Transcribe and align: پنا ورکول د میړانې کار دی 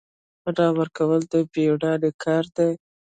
پنا 0.41 0.67
ورکول 0.79 1.21
د 1.31 1.33
میړانې 1.51 2.11
کار 2.23 2.45
دی 2.55 2.71